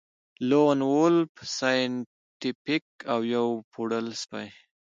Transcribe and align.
لون 0.49 0.79
وولف 0.93 1.31
سایینټیفیک 1.57 2.85
او 3.13 3.19
یو 3.35 3.47
پوډل 3.71 4.07
سپی 4.21 4.47